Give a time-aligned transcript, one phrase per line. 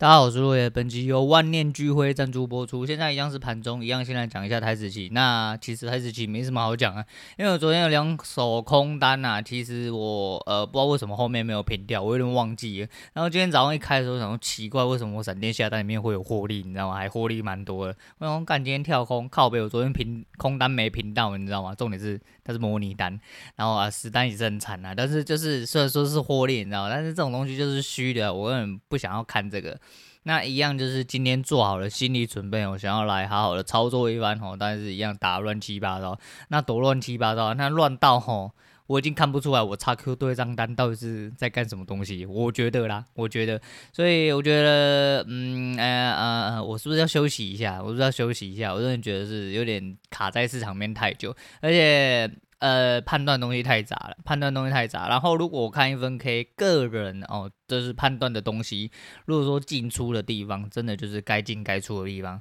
[0.00, 2.86] 大家好，我是陆爷，本集由万念俱灰赞助播出。
[2.86, 5.10] 现在一样是盘中，一样先来讲一下台指期。
[5.12, 7.04] 那其实台指期没什么好讲啊，
[7.36, 9.42] 因为我昨天有两手空单啊。
[9.42, 12.88] 其实我呃不知道为什么后面没有平掉，我有点忘记了。
[13.12, 16.62] 然后今天早上一开的时候，想说奇怪，为什么我闪电下单里面会有获利？
[16.64, 16.94] 你知道吗？
[16.94, 17.94] 还获利蛮多的。
[18.20, 21.74] 我想干今天跳空靠北，我昨天平空单没平到，你知道吗？
[21.74, 23.20] 重点是它是模拟单，
[23.56, 24.94] 然后啊实单也是很惨啊。
[24.94, 26.88] 但是就是虽然说是获利，你知道吗？
[26.90, 29.78] 但是这种东西就是虚的，我根本不想要看这个。
[30.24, 38.52] 那一样就是今天做好了心理准备，我想要来好好的操作一番吼，但是一样打乱七八糟，那多乱七八糟，那乱到吼，
[38.86, 43.60] 我已经看不出来我 XQ 对账单到底是在干什么东西，我觉得啦，我觉得，
[43.92, 47.80] 所以我觉得，嗯，呃呃，我是不是要休息一下？
[47.82, 48.74] 我是不是要休息一下？
[48.74, 52.30] 我真的觉得是有点卡在市场面太久，而且。
[52.60, 55.08] 呃，判断东西太杂了，判断东西太杂。
[55.08, 58.90] 然后，如果我看一分 K，个人哦，这是判断的东西。
[59.24, 62.38] 如果说进出的地方，真的就是该进该出的地方，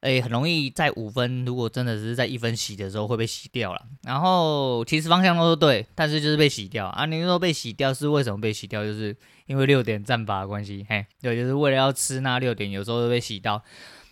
[0.00, 3.82] 诶，很容易在五分，如果真的是在一分洗的时候会被洗掉了。
[4.04, 7.04] 然后，其实方向都是对，但是就是被洗掉啊。
[7.04, 8.82] 你说被洗掉是为什么被洗掉？
[8.82, 13.62] 就是因为六点战法的关系，嘿，对，就是为了要吃那六点，有时候会被洗到。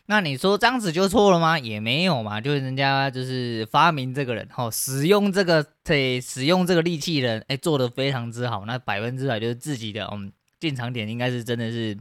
[0.07, 1.59] 那你说这样子就错了吗？
[1.59, 11.97] 也没有嘛，就是人家就是发明这个人，吼，使用这个对，使用这个利器人，哎，做的非常之好，那百分之百就是自己的，嗯，进场点应该是真的是。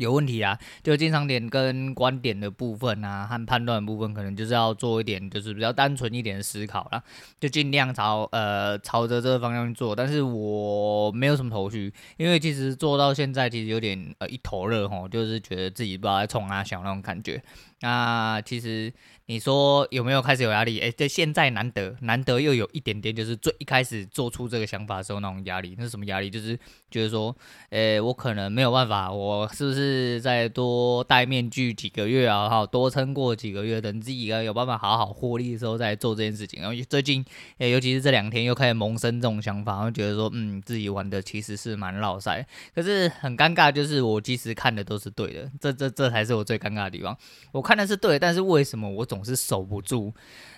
[0.00, 7.02] 有问题啊，就经常点跟观点的部分啊，和判断的部分，可能就是要做一点，就是比较单纯一点的思考啦，
[7.38, 9.94] 就尽量朝呃朝着这个方向去做。
[9.94, 17.42] 但是我没有什么头绪，因为其实做到现在其实有点呃一头热吼，就是觉得自己不知道在冲啊小那种感觉。
[17.82, 18.92] 那其实
[19.26, 20.80] 你说有没有开始有压力？
[20.80, 25.74] 哎，这现在难得难得又有一点点，就是最一开始做出这个想法的时候那种压力。
[25.78, 26.28] 那是什么压力？
[26.28, 26.58] 就是
[26.90, 27.34] 觉得说，
[27.70, 32.50] 哎，我可能没有办法，我是不是再多戴面具几个月啊？
[32.50, 36.60] 好，多撑过几个月，等自己有办法好好获利的时候再做这件事情。
[36.60, 37.24] 然后最近，
[37.58, 42.44] 哎，尤其是这两天又开始萌生这种想法，然后觉得说，嗯，自己玩的其实是蛮老塞。
[42.74, 47.16] 可是很尴尬，就是我其实看的都是对的，这这这才是我最尴尬的地方。
[47.52, 47.69] 我。
[47.69, 50.12] 看看的是对，但是为什么我总是守不住？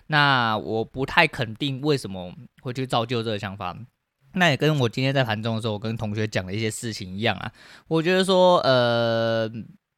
[0.07, 3.77] 那我不太肯定为什么会去造就这个想法。
[4.33, 7.53] 那也跟我今天在盘中的时候，我跟同学讲的一些事情一样啊。
[7.87, 9.47] 我觉得说，呃，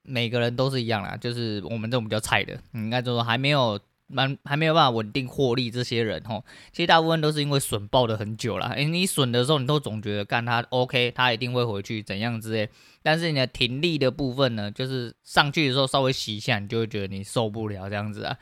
[0.03, 5.71] 每个人都是一样啦，就是我们这种比较菜的，应该说还没有蛮还没有办法稳定获利。
[5.71, 8.69] 这些人吼，其实大部分都是因为损抱的很久了。
[8.69, 12.69] 诶，你损的时候，你都总觉得干他 OK，他一定会回去怎样之类。
[13.03, 18.37] 但是你的停利的部分呢，就是上去的时候稍微洗一下，你就会觉得你受不了这样子啊。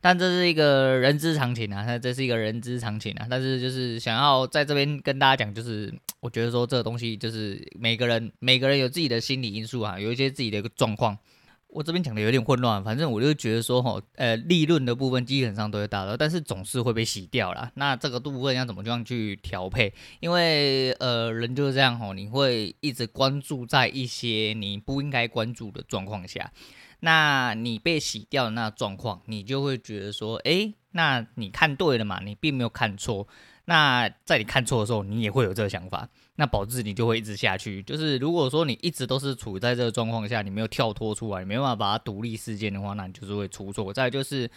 [0.00, 3.26] 但这是一个人之常情啊，那这是一个人之常情啊。
[3.28, 11.18] 但是就是想要在这边跟大家讲，就是我觉得说这个东西就是每个人每个人有自己的心理因素啊，有一些自己的一个状况。
[11.76, 17.70] 我这边讲的有点混乱，反正我就觉得说，吼，呃，利润的部分基本上都会达到，但是总是会被洗掉啦。
[17.74, 19.92] 那这个部分要怎么这样去调配？
[20.20, 26.50] 因为呃，人就是这样吼，你会一直关注在一些你不应该关注的状况下，
[27.00, 32.20] 那你被洗掉的那状况，你就会觉得说，诶，那你看对了嘛？
[32.24, 33.28] 你并没有看错。
[33.66, 37.82] 那在你看错的时候，你也会有这个想法，那保质你就会一直下去。
[37.82, 43.92] 就是如果说你一直都是处在这个状况下，你没有跳脱出来，你没办法把它独立事件的话，那你就是会出错。
[43.92, 44.50] 再就是。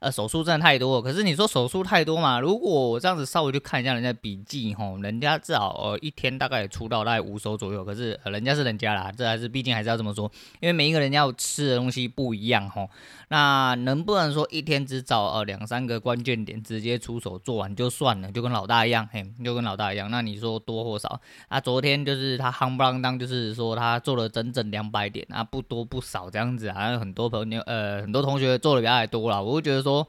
[0.00, 2.38] 呃，手术真的太多，可是你说手术太多嘛？
[2.38, 12.90] 如果我这样子稍微去看一下人家笔记吼，人家至少呃一天大概也出到大概五手左右，可是、人家是人家啦，这还是毕竟还是要这么说，因为每一个人要吃的东西不一样吼。
[13.28, 20.10] 那能不能说一天只找呃两三个关键点直接出手做完就算了，就跟老大一样，嘿，就跟老大一样？
[20.10, 21.18] 那你说多或少？
[21.48, 29.93] 啊，昨天就是他夯不啷当，就是说他做了整整两百点啊，不多不少这样子啊，有很多朋友呃很多同学做的比较多啦，我会觉得说。
[29.94, 30.08] 说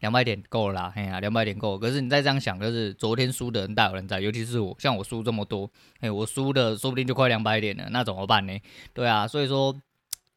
[0.00, 1.78] 两百点够了啦，哎呀、两百点够。
[1.78, 8.58] 可是你再这样想，就是昨天输的人大有人在，尤其是我，像我输这么多，哎，我输的说不定就快两百点了，那怎么办呢？
[8.94, 9.74] 对啊，所以说。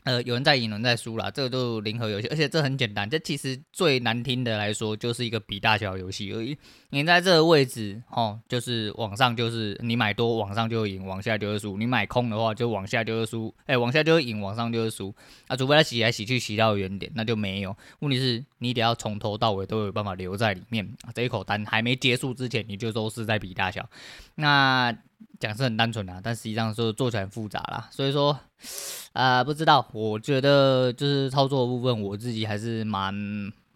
[0.03, 6.57] 呃，有人在赢，有人在输啦，这个都零和游戏，而且这很简单，这其实最难听的来说，就是一个比大小游戏而已。
[6.89, 11.77] 你在这个位置，哦，就是往上就是你买多，往上就会赢，往下就会输。
[11.77, 15.13] 你买空的话，就往下就会输，哎，往下就会赢，往上就会输。
[15.47, 17.77] 啊，除非他洗来洗去洗到原点，那就没有。
[17.99, 21.11] 问题是，你得要从头到尾都有办法留在里面啊。
[21.13, 23.87] 这一口单还没结束之前，你就都是在比大小。
[24.33, 24.97] 那。
[25.39, 27.87] 讲是很单纯啊，但实际上说做起来很复杂啦。
[27.91, 28.37] 所以说，
[29.13, 33.13] 啊、不知道，我觉得就是操作的部分，我自己还是蛮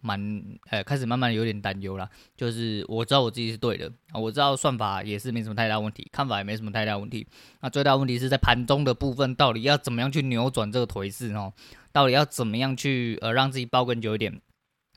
[0.00, 2.08] 蛮呃开始慢慢有点担忧了。
[2.36, 7.26] 就是我知道我自己是对的，我知道算法也是没什么太大问题，看法也没什么太大问题。
[7.60, 11.52] 那最大问题是在盘中的部分，到底要怎么样去扭转这个颓势哦？
[11.92, 14.40] 到底要怎么样去呃让自己抱更久一点？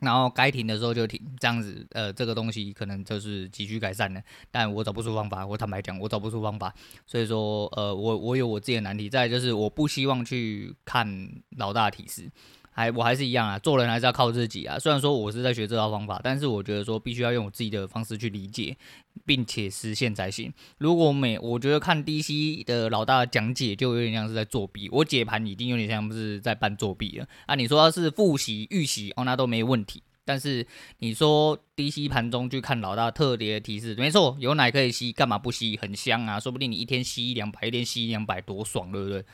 [0.02, 4.22] 然后该停的时候就停，这样子，呃，这个东西可能就是急需改善的。
[4.50, 6.74] 但我找不出方法，我坦白讲，我找不出方法。
[7.06, 9.10] 所以说，呃，我我有我自己的难题。
[9.10, 12.30] 再就是，我不希望去看老大提示。
[12.72, 14.78] 还我还是一样啊，做人还是要靠自己啊。
[14.80, 18.78] 虽然说我是在学这套方法，但是我觉得说必须要用我自己的方式去理解，
[19.26, 20.54] 并且实现才行。
[20.78, 27.56] 如果每我觉得看 DC 的老大讲解就有点像是在作弊，我解盘已经有点像是在办作弊了啊。
[27.56, 30.04] 你说要是复习预习哦，那都没问题。
[30.30, 30.64] 但是
[31.00, 35.76] 你说低吸盘中去看老大特别提示，没错，有奶可以吸，干嘛不吸？
[35.76, 39.26] 很香啊，说不定你一天吸一两百，一天吸一两百，多爽，对不对？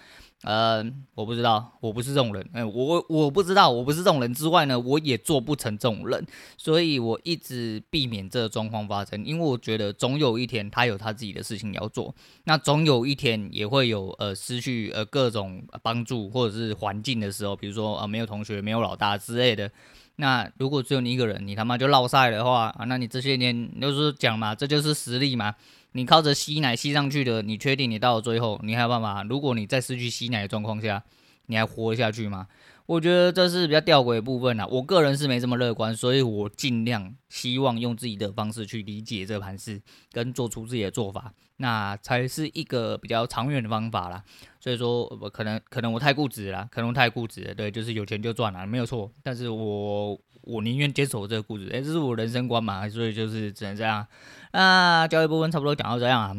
[0.43, 6.25] 呃，我不知道，我不是这种人，哎、我我不知道，我不是这种人之外呢，我也做不成这种人，
[6.55, 12.15] 所以我一直避免这个状况发生，因为我觉得总有一天他有他自己的事情要做，
[12.45, 19.71] 那总有一天也会有呃失去呃各种帮助或者是环境的时候，比如说啊、呃、没有同学、没有老大之类的，
[20.17, 25.53] 那如果只有你一个人，你他妈就落赛的话啊，那你这些年就是讲嘛，这就是实力嘛。
[25.91, 29.23] 你靠着吸奶吸上去的，你确定你到了最后，你还有办法？
[29.23, 31.01] 如果你在失去吸奶的状况下，
[31.45, 32.47] 你还活下去吗？
[32.85, 34.67] 我觉得这是比较吊诡的部分啊。
[34.67, 44.23] 我个人是没这么乐观，所以我尽量希望用自己的方式去理解这盘势，跟做出自己的做法，那才是一个比较长远的方法啦。
[44.59, 47.55] 所以说，我可能可能我太固执了，可能我太固执了。
[47.55, 49.11] 对，就是有钱就赚了，没有错。
[49.23, 54.05] 但是我我宁愿接受这个固执，诶，这是我人生观嘛，所以就是只能这样。
[54.53, 56.35] 那交易部分差不多讲到这样啊，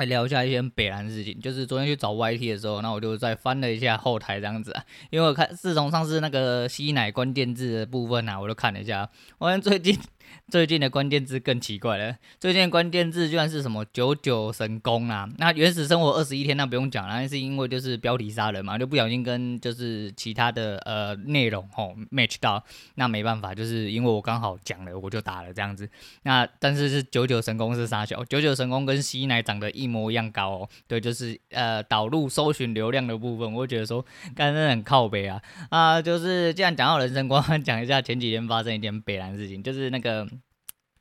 [0.00, 1.38] 来聊一下一些北兰的事情。
[1.40, 9.08] 就是昨天去找 YT 的时候，那我就再翻了一下后台这样子啊，因为我看自从上次那个吸奶关键字的部分啊，我都看了一下，
[9.38, 9.98] 我发现最近。
[10.48, 15.28] 最近的关键字更奇怪了，最近的关键字居然是什么九九神功啊？
[15.38, 22.62] 那原始生活二十一天那不用讲了，那是因为就是标题杀人嘛，就不小心跟就是其他的呃内容吼 match 到，
[22.96, 25.88] 那没办法，就是因为我刚好讲了，我就打了这样子。
[26.24, 28.24] 那但是是九九神功是啥小？
[28.24, 34.04] 九九神功跟吸奶长得一模一样高哦，对，就是呃导入搜寻流量的部分，我觉得说
[34.34, 40.19] 刚才很靠北啊啊，就是既然讲到人生观，讲一下前几天发生一件北兰事情，就是那个。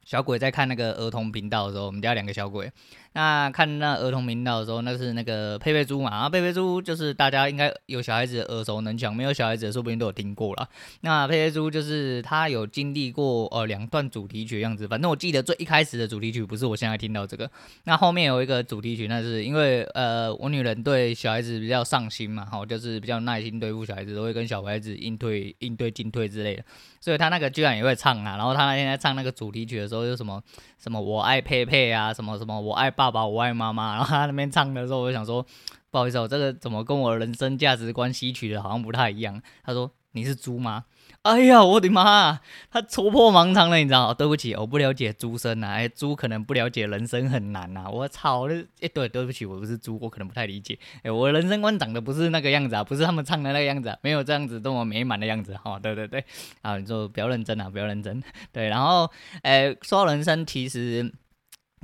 [0.04, 2.72] 小鬼在看那个儿童频道的时候，我们家两个小鬼。
[3.20, 10.70] 那看那儿童频道的时候，那是那个佩佩猪嘛，然后佩佩猪就是大家应该有小孩子耳熟能详，没有小孩子说不定都有听过了。
[11.02, 17.52] 那佩佩猪就是他有经历过呃两段主题曲的样子，反正我记得最一开始的主题曲不是我现在听到这个，
[17.84, 26.64] 那后面有一个主题曲，那是因为呃我女人对小孩子比较上心嘛，好就是比较耐心对付小孩子，都会跟小孩子应对应对进退之类的，
[27.02, 30.42] 所以他那个居然也会唱啊，然后他那天在唱那个主题曲的时候，就什么
[30.78, 32.94] 什么我爱佩佩啊，什么什么我爱。
[33.00, 33.96] 爸爸爸，我爱妈妈。
[33.96, 35.46] 然后他那边唱的时候，我就想说，
[35.92, 39.42] 不好意思，我这个怎么跟我人生价值观吸取的好像不太一样。
[39.64, 40.86] 他说：“你是猪吗？”
[41.24, 42.40] 哎呀，我的妈！
[42.72, 44.14] 他戳破盲肠了，你知道？
[44.14, 45.72] 对不起，我不了解猪生啊。
[45.74, 47.90] 哎，猪可能不了解人生很难呐。
[47.92, 48.48] 我操！
[48.48, 50.80] 那哎，对，对不起，我不是猪，我可能不太理解。
[51.04, 55.54] 哎，我人生观长得不是那个样子啊，不是他们唱的那个样子啊，没有这样子这么美满的样子。
[55.58, 56.24] 哈，对对对，
[56.62, 58.24] 啊，你就不要认真啊，不要认真。
[58.54, 59.12] 对，然后，
[59.42, 61.12] 哎，说人生，其实。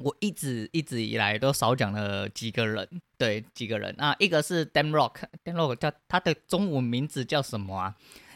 [0.03, 2.87] 我一直一直以来都少讲了几个人，
[3.17, 7.95] 对，几个人啊，一个是 Dan Rock，Dan Rock 叫他的中文名字叫什么啊？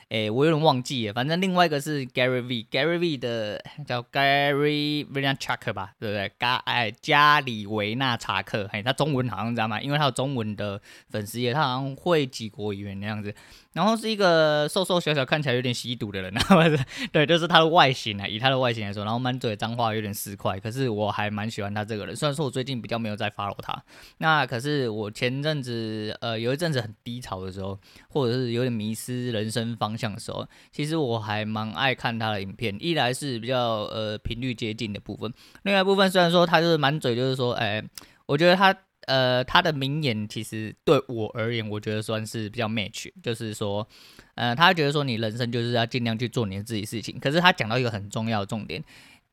[0.09, 6.31] 诶，我有点忘记了，反正另外一个是 Gary V，Gary V 的叫 Gary Vaynerchuk 吧，对不对？
[6.39, 9.79] 加哎加里维纳查克，嘿，他中文好像知道吗？
[9.79, 13.35] 因为他有中文的粉丝也，他好像会几国语言那样子。
[13.79, 16.33] 然后是一个瘦瘦小小，看起来有点吸毒的人，
[17.13, 20.59] 对，就是他的外形啊，以他的外形来说，然后满嘴脏话，有点市侩。
[20.59, 23.81] 可是我还蛮喜欢他这个人，虽然说我最近比较没有在 follow 他。
[24.17, 32.75] 那可是我前阵子呃有一阵子很低潮的时候，或者是有点迷失人生方向的时候，其实我还蛮爱看他的影片。
[32.81, 35.33] 一来是比较呃频率接近的部分，
[35.63, 37.81] 另外一部分虽然说他就是满嘴就是说，哎，
[38.25, 38.75] 我觉得他。
[39.09, 43.87] 呃，他的名言其实对我而言，我觉得算是比较 match，就是说，
[44.35, 47.19] 呃，他觉得说你人生就是要尽量去做你的自己事情。
[47.19, 48.83] 可是他讲到一个很重要的重点，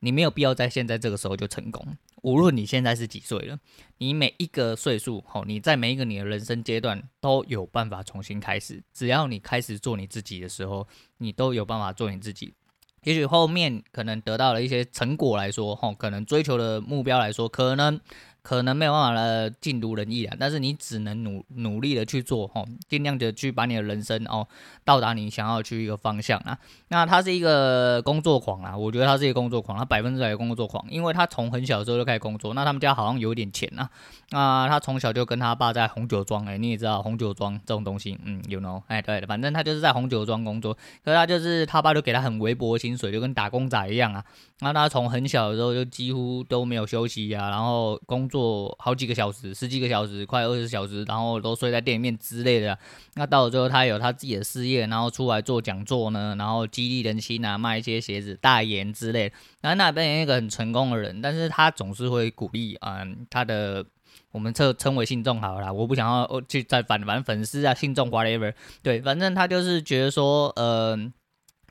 [0.00, 1.86] 你没有必要在现在这个时候就成功。
[2.22, 3.58] 无论你现在是几岁了，
[3.98, 8.82] 你每一个岁数，吼，你在每一个你的人生阶段都有办法重新开始。
[8.94, 12.54] 只要你开始做你自己的时候，你都有办法做你自己。
[13.02, 18.00] 也许后面可能得到了一些成果来说，吼，可能追求的目标来说，可能。
[18.46, 24.46] 可能没有办法呃尽如人意啊，但是你只能努努力的去做哦，尽量的去把你的人生哦
[24.84, 26.56] 到达你想要去一个方向啊。
[26.86, 32.54] 那他是一个工作狂啊，我觉得他是一个工作狂，他百分之百的工作狂，因为他从很小的时候就开始工作。
[32.54, 33.90] 那他们家好像有点钱啊，
[34.30, 40.72] 那他从小就跟他爸在红酒庄，哎，你也知道红酒庄这种东西，嗯，you know，哎，对的，反正他就是在红酒庄工作，
[41.04, 44.24] 可是他就是他爸就给他很微薄的薪水，就跟打工仔一样啊。
[44.60, 52.78] 那他从很小的时候就几乎都没有休息啊，然后工作做好几个小时，十几个小时，快二十小时，然后都睡在店里面之类的。
[53.14, 59.36] 那到了最后，他有他自己的事业，然后出来做讲座呢，然后激励人心啊，卖一些鞋子、代言之类的。
[59.62, 63.82] 然后那边有一个很成功的人，但是他总是会鼓励，嗯，他的
[64.32, 68.52] 我们称称为信众好了，我不想要去再反反粉丝啊，信众 whatever，
[68.82, 71.10] 对，反正他就是觉得说，嗯。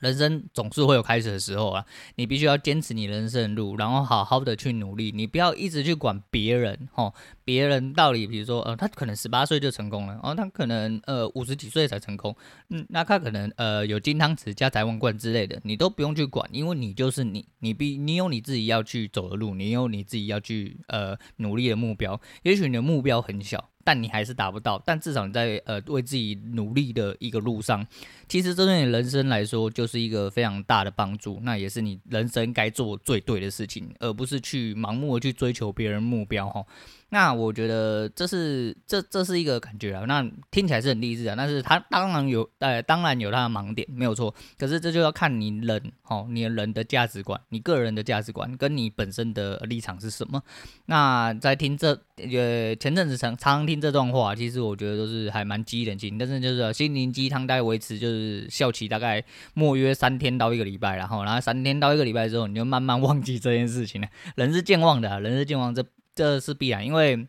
[0.02, 1.86] 人生总是会有开始的时候啊，
[2.16, 12.36] 你必须要坚持你人生的路，然后好好的去努力，你不要一直去管别人，吼，别人到底，比如说，呃，他可能十八岁就成功了，哦，他可能呃五十几岁才成功，
[12.70, 23.70] 嗯，那他可能呃有金汤匙加财王冠之类的，你都不用去管，因为你就是你，你必你有你自己要去走的路，你有你自己要去呃努力的目标，也许你的目标很小。
[23.86, 27.86] 但你还是达不到，但至少你在呃为自己努力的一个路上，
[28.28, 36.66] 其实这对你人生来说就是一个非常大的帮助，那也是你人生该做最对的事情，而不是去盲目的去追求别人目标哈。
[37.10, 44.34] 那我觉得这是这这是一个感觉啊，那听起来是很励志啊，但是他当然有呃当然有他的盲点，没有错。
[44.58, 50.42] 可是这就要看你人哦，你的人的价值观，你个人的价值观跟你本身的立场是什么。
[50.88, 64.08] 那在听这呃前阵子常常听这段话，其实我觉得都是还蛮激人心，但是就是心灵鸡汤大概维持就是效期大概莫约三天到一个礼拜，然后然后三天到一个礼拜之后，你就慢慢忘记这件事情了。
[64.36, 65.86] 人是健忘的，人是健忘这。
[66.16, 67.28] 这是必然，因为，嗯、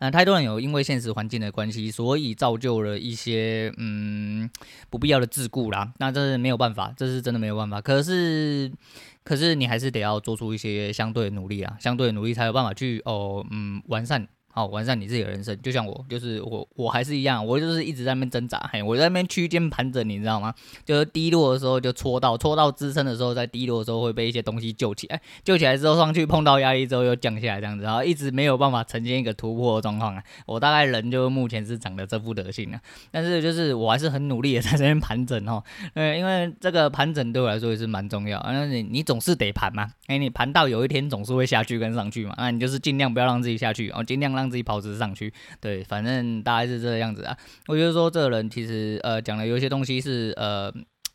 [0.00, 4.48] 呃，太多人有因为现实环境的关系，所以造就了一些嗯
[4.90, 5.92] 不必要的桎梏啦。
[5.98, 7.80] 那这是没有办法，这是真的没有办法。
[7.80, 8.70] 可是，
[9.24, 14.28] 可是你还是得要做出一些相对的努力啊，相对的努力才有办法去哦，嗯，完善。
[14.56, 20.54] 好，完善你自己的人生，就像我，就是我，我还是一样，我就是一直在那边挣扎，嘿，我在那边区间盘整，你知道吗？
[20.84, 30.22] 就是低落的时候就戳到，戳到支撑的时候，在低落的时候会被一些东西救起来，救起来之后上去碰到压力之后又降下来，这样子，然后一直没有办法呈现一个突破的状况啊。
[30.46, 32.80] 我大概人就目前是长得这副德行啊，
[33.10, 35.60] 但是就是我还是很努力的 在这边盘整哦，
[35.94, 44.43] 呃，因为这个盘整对我来说也是蛮重要，那你你总是得盘嘛，哎，你盘到有一天总是会下去跟上去嘛，那你就是尽量不要让自己下去，哦，尽量让。
[44.44, 47.36] 让自己跑直上去，对，反正大概是这个样子啊。
[47.66, 50.72] 我觉得说这个人其实呃讲的有些东西是呃。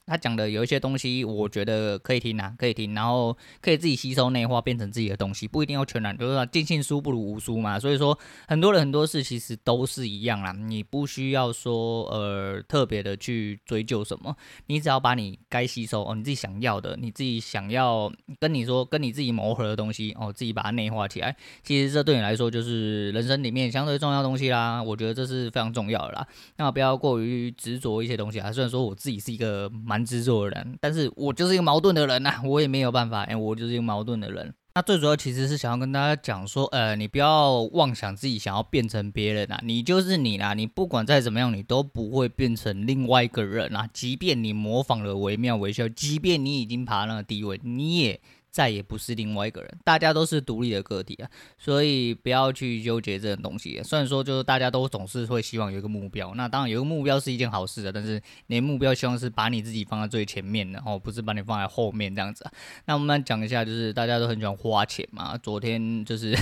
[0.10, 7.80] 他讲的有一些东西，我觉得可以听啊，可以听，然后可以自己吸收内化，变成自己的东西，不一定要全然，就是说尽信书不如无书嘛。
[7.80, 14.36] 所以说，很多人很多事其实都是一样啦，你不需要说呃特别的去追究什么，
[14.66, 24.82] 你只要把你该吸收哦，你自己想要的，你自己想要跟你说跟你自己磨合的东西哦，自己把它内化起来，其实这对你来说就是人生里面相对重要的东西啦。
[24.82, 28.52] 我觉得这是非常重要的啦，那不要过于执着一些东西啊。
[28.52, 29.99] 虽然说我自己是一个蛮。
[30.06, 34.54] 执着的人，但是我就是一个矛盾的人呐、 我也没有办法，哎，我就是一个矛盾的人。
[34.76, 43.90] 那最主要其实是想要跟大家讲说，呃，你不要妄想自己想要变成别人啊，你就是你啦，你不管再怎么样，你都不会变成另外一个人啊。
[43.92, 48.22] 即便你模仿了惟妙惟肖，即便你已经爬那个地位，你也。
[48.52, 53.82] 再也不是另外一个人，大家都是独立的个体啊，所以不要去纠结这种东西。
[53.84, 62.52] 虽然说，就是大家都总是会希望有一个目标，那当然有一个目标是一件好事的，但是你的目标希望是把你自己放在最前面的，然后不是把你放在后面这样子啊。
[62.86, 65.38] 那我们讲一下，就是大家都很喜欢花钱嘛。
[65.38, 66.36] 昨天就是。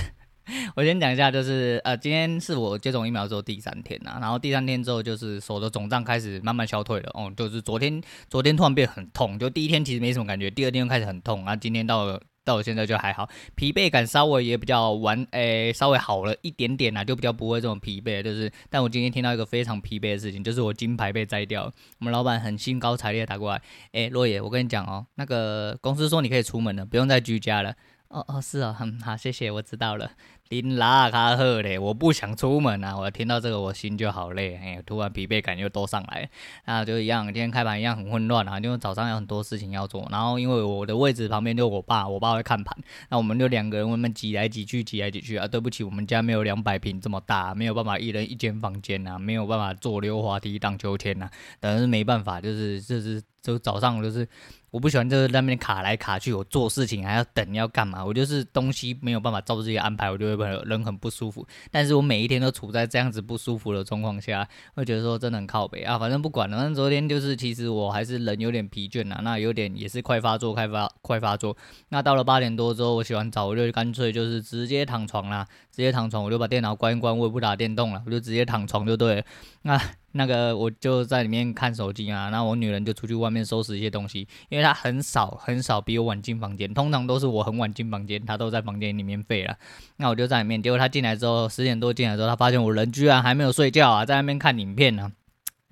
[0.74, 23.60] 我先讲一下，就是呃，今天是我接种疫苗之后第三天呐，然后第三天之后就是手的肿胀开始慢慢消退了，哦，就是昨天昨天突然变很痛，就第一天其实没什么感觉，第二天又开始很痛，然后今天到了到了现在就还好，疲惫感稍微也比较完，诶、稍微好了一点点啦，就比较不会这种疲惫，就是，但我今天听到一个非常疲惫的事情，就是我金牌被摘掉，我们老板很兴高采烈打过来，
[23.92, 27.74] 诶、洛野，我跟你讲哦，那个公司说你可以出门了，不用再居家了，
[28.08, 30.10] 哦哦，是哦，很好，谢谢，我知道了。
[30.48, 32.96] 林拉卡赫嘞，我不想出门啊！
[32.96, 36.30] 我听到这个，我心就好累，哎，突然疲惫感又多上来，
[36.64, 42.74] 那就一样，今天开盘一样很混乱啊，因为早上有很多事情要做，然后因为我的位置旁边就我爸，我爸会看盘，
[43.10, 45.46] 那我们就两个人，我们挤来挤去，挤来挤去啊！
[45.46, 51.28] 对不起，我们家没有两百平这么大，没有办法一人一间房间呐，没有办法坐溜滑梯荡秋千呐，
[51.60, 54.26] 但是没办法，就是就是就早上就是。
[54.70, 58.04] 我不喜欢在那边卡来卡去，我做事情还要等要干嘛？
[58.04, 61.46] 我就是东西没有办法照自己安排，我就会会人很不舒服。
[61.70, 65.98] 但是我每一天都处在这样子不舒服的状况下，会觉得说真的很靠北啊。
[65.98, 71.56] 反正不管了，反正昨天就是其实我还是人有点疲倦啊，那有点也是快发作，快发快发作。
[71.88, 79.22] 那到了八点多之后，我洗完澡，我就干脆就是直接躺床啦，直接躺床，我就把电脑关一关，我也不打电动了，我就直接躺床就对了。
[79.62, 79.80] 那。
[80.12, 84.26] 那个我就在里面看手机啊，那我女人就出去外面收拾一些东西，
[84.58, 89.56] 因为他很少很少比我晚进房间，通常都是我很晚进房间，他都在房间里面废了。
[89.98, 95.12] 那我就在里面，结果他进来之后，十点多进来之后，他发现我人居然还没有睡觉啊，在那边看影片呢。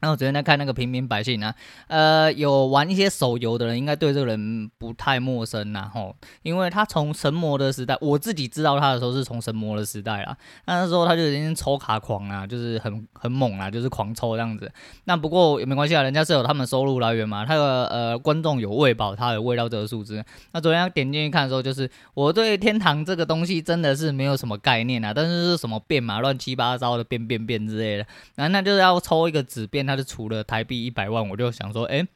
[0.06, 1.52] 那我昨天在看那个平民百姓啊，
[1.88, 10.36] 呃，有玩一些手游的人应该对这个人不太陌生呐，吼，因为他从神魔的时代，我自己知道他的时候是从神魔的时代啦，
[10.66, 14.70] 那时候他就已经抽卡狂啊，就是很很猛啊，就是狂抽这样子。
[15.06, 20.24] 那不过也没关系啊，人家是有他们收入来源嘛，他的呃观众有喂饱他，有喂到这个数字。
[20.52, 29.84] 那昨天点进去看的时候，就是我对天堂这个东西真的是没有什么概念啊，但是是什么变嘛，乱七八糟的变变变之类的，那那就是要抽一个纸变。
[29.86, 32.06] 他就除了台币一百万，我就想说，哎，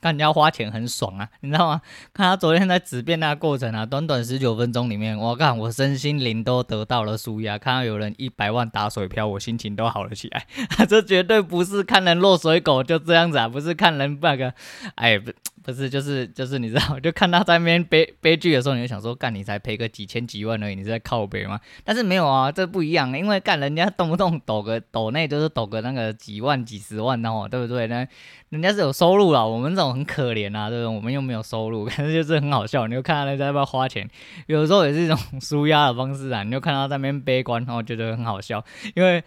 [0.00, 1.80] 看人家花钱很爽啊，你知道吗？
[2.12, 7.58] 看他昨天在纸变那个过程啊，短短十九分钟里面，我看我身心灵都得到了舒压。
[7.58, 10.46] 看到有人一百万打水漂，我心情都好了起来。
[10.88, 14.54] 这绝对不是看人落水狗就这样子啊，不是看人那个，
[14.94, 15.32] 哎不。
[15.64, 21.58] 不是，就是就是你知道， 就看他在那边悲悲剧的时候，你就想说，干你才赔个几千几万而已，你是在靠北吗？
[21.82, 27.86] 但是没有啊，这不一样，因为干人家动不动抖个抖内就是抖个那个几万几十万的哦，对不对？
[27.86, 28.06] 那
[28.50, 30.94] 人家是有收入了，我们这种很可怜啊，对不对？
[30.94, 34.06] 我们又没有收入， 但是就是很好笑，你就看到人家要不要花钱，
[34.46, 38.62] 有时候也是一种 舒压的方式啊，你就看到在那边悲观，然后觉得很好笑，
[38.94, 39.24] 因为。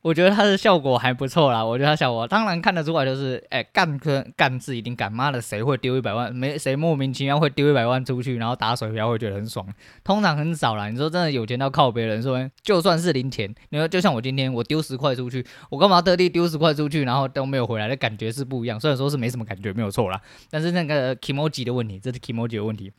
[0.00, 6.32] 我觉得他的效果还不错啦，我觉得他效果当然看得出来，就是哎干哥干字一定干，妈的谁会丢一百万？
[6.32, 9.66] 没谁莫名其妙会丢一百万出去，然后打水漂会觉得很爽。
[10.04, 18.78] 通常很少啦，你说真的有钱到靠别人说，就算是零钱，你说就像我今天我丢十块出去，我干嘛特地丢十块出去，然后都没有回来的感觉是不一样。
[18.78, 22.92] 虽然说是没什么感觉，没有错啦，但是那个 kimoji 的问题，这是 kimoji 的问题。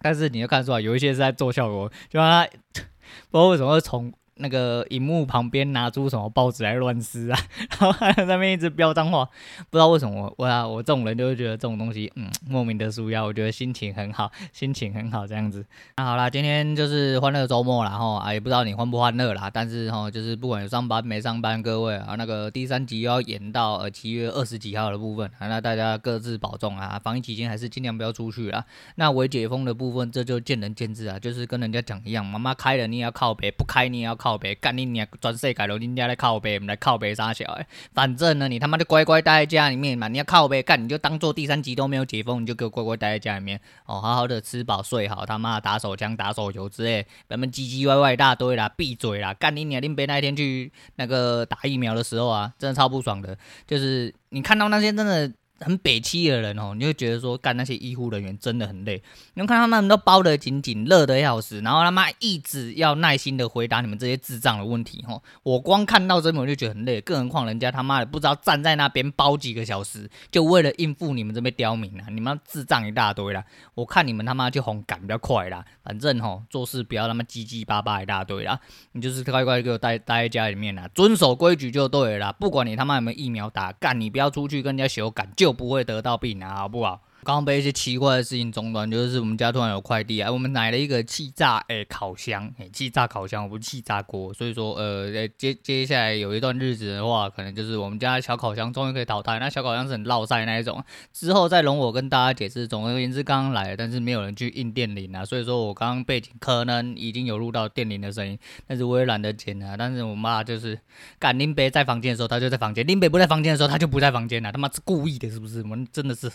[0.00, 2.46] 但是你就看出来，有一些是在做效果，就让他
[3.30, 4.12] 不知道为什么会从。
[4.36, 7.38] 那个荧幕旁边拿出什么报纸来乱撕啊，
[7.78, 9.24] 然后还在那边一直飙脏话，
[9.70, 15.64] 不知道为什么我啊我这种人就会觉得这种东西嗯莫名的舒压，我觉得心情很好，心情很好这样子。
[15.96, 28.64] 那好啦，今天就是欢乐周末啦吼啊，也不知道你欢不欢乐啦，但是哈就是不管有上班没上班，各位啊那个第三集又要延到呃七月二十几号的部分啊，那大家各自保重啊，防疫期间还是尽量不要出去啦。
[28.96, 34.34] 那微解封的部分这就见仁见智啊，就是跟人家讲一样，妈妈开了你也要靠北，不开你也要靠。
[34.34, 35.06] 靠北干你娘！
[35.20, 37.44] 全世界都人家来靠北，我们来靠北啥小？
[37.92, 40.08] 反正呢，你他妈就乖乖待在家里面嘛。
[40.08, 45.26] 你要靠北干，你就当做第三集都没有解封，你就给我乖乖待在家里面哦，好好的吃饱睡好。
[45.26, 49.34] 他妈打手枪、打手游之类，咱们唧唧歪歪一大堆啦，闭嘴啦！
[49.34, 49.82] 干你娘！
[49.82, 55.30] 林北那天去那个打疫苗的时候啊，真的超不爽的，就是你看到那些真的。
[55.60, 59.02] 很北气的人哦，你会觉得说，干那些医护人员真的很累。
[59.34, 65.22] 你们看他们都包得紧紧，热得要死，然后他妈一直要耐心的回答你们这些智障的问题哦。
[65.42, 72.06] 我光看到这边我就觉得很累，更何况人家他妈的不知道站在那边包几个小时，就为了应付你们这边刁民啊！
[72.10, 73.44] 你们智障一大堆啦。
[73.74, 75.64] 我看你们他妈就红赶比较快啦。
[75.82, 78.58] 反正吼做事不要他妈叽叽巴巴一大堆啦。
[78.92, 82.32] 你就是乖乖给我待待在家里面啦，遵守规矩就对了啦。
[82.32, 85.24] 不管你他妈有没有疫苗打，干你不要出去跟人家修改。
[85.36, 87.02] 就就不会得到病啊，好不好？
[87.24, 99.38] 刚刚被一些奇怪的事情中断，就是我们家突然有快递啊，我们买了一个气炸诶、烤箱，诶、气炸烤箱，我不是气炸锅，所以说呃接接下来有一段日子的话，可能就是我们家小烤箱终于可以淘汰。
[99.38, 102.68] 那小烤箱是很烙赛那一种，之后再容我跟大家解释。
[102.68, 109.76] 总而言之，刚刚来，但是没有人去应电铃啊，所以说我刚刚背景可能已经有录到电铃的声音，但是我也懒得剪啊。
[109.76, 110.78] 但是我妈就是
[111.18, 114.52] 赶林北在房间的时候，她就在房间；林北不在房间的时候，她就不在房间了。
[114.52, 115.62] 他妈是故意的，是不是？
[115.62, 116.30] 我们真的是。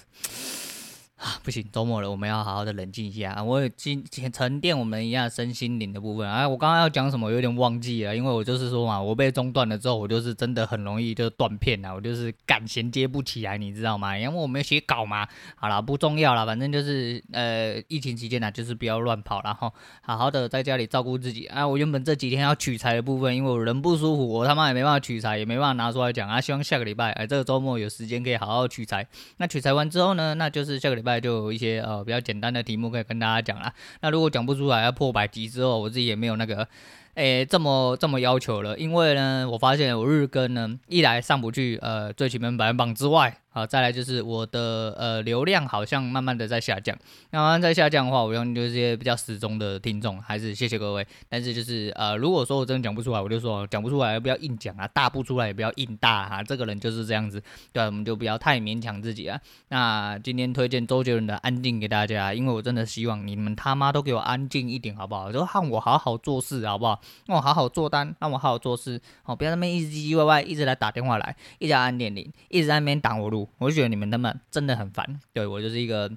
[1.20, 3.44] 啊，不行，周末了，我们要好好的冷静一下啊！
[3.44, 4.02] 我有今
[4.32, 6.48] 沉淀我们一下身心灵的部分啊。
[6.48, 14.18] 我刚刚要讲什么，有点忘记了，因为我就是说嘛，我被中断了之后，我就是真的很容易就断片了，我就是赶衔接不起来，你知道吗？
[14.18, 15.28] 因为我没有写稿嘛。
[15.58, 21.68] 好了，不重要了，反正就是呃，疫情期间呢，就是不要乱跑，然后好好的在家里照顾自己啊。
[21.68, 26.40] 我原本这几天要取材的部分，因为我人不舒服，我他妈也没办法取材，也没办法拿出来讲啊。
[26.40, 29.06] 希望下个礼拜，哎，这个周末有时间可以好好取材。
[29.36, 31.09] 那取材完之后呢，那就是下个礼拜。
[31.18, 33.74] 就有一些呃比较简单的题目可以跟大家讲啦。
[34.02, 36.68] 那如果讲不出来要破百集之后，我自己也没有那个。
[37.16, 43.36] 诶这么这么要求了，因为呢，我发现我日更呢，一来上不去呃最起码排行榜之外。
[43.52, 46.96] 好，再来就是我的呃流量好像慢慢的在下降，
[47.32, 51.06] 那慢慢在下降的话，我用就是些比较死忠的听众，还是谢谢各位。
[51.28, 57.42] 但是就是呃，如果说我真的讲不出来，我就说讲不出来，不要硬讲啊，大不出来也不要硬大哈、啊，这个人就是这样子，
[57.74, 59.40] 对，我们就不要太勉强自己啊。
[59.70, 65.32] 那今天推荐周杰伦的《安静》给大家，因为我真的希望你们他妈都给我安静一点，好不好？
[65.32, 67.02] 就让我好好做事，好不好？
[67.26, 73.39] 让我好好做单，让我好好做事，好，不要那边一直唧唧歪歪，一直来打电话来，一直按电铃，一直在那边挡我路。
[73.58, 76.10] 我就觉得你们他妈真的很烦，对，我就是一个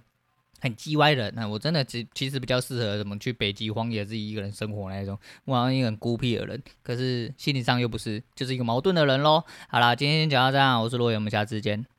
[0.60, 1.32] 很叽歪的人。
[1.34, 9.42] 那我真的其其实比较适合什么去北极荒野自己一个人生活那种，我好像一个很孤僻的人，可是心理上又不是，就是一个矛盾的人喽。
[9.68, 11.84] 好啦，今天先讲到这样，我是罗伟，我们下次见。